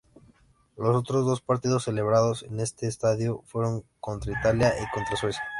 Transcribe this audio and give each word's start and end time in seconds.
Los 0.77 0.95
otros 0.95 1.27
dos 1.27 1.41
partidos 1.41 1.83
celebrados 1.83 2.41
en 2.49 2.59
este 2.59 2.87
estadio 2.87 3.43
fueron 3.45 3.83
contra 3.99 4.31
Italia 4.31 4.73
y 4.81 4.89
contra 4.91 5.15
Suecia. 5.15 5.43